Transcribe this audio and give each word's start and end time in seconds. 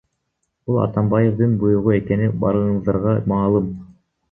Бул 0.71 0.79
Атамбаевдин 0.85 1.53
буйругу 1.65 1.95
экени 1.99 2.33
баарыңыздарга 2.47 3.15
маалым. 3.35 3.73